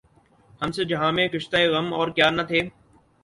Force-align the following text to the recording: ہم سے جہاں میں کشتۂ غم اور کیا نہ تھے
ہم 0.61 0.71
سے 0.71 0.83
جہاں 0.83 1.11
میں 1.11 1.27
کشتۂ 1.27 1.67
غم 1.73 1.93
اور 1.93 2.07
کیا 2.07 2.29
نہ 2.29 2.41
تھے 2.41 2.61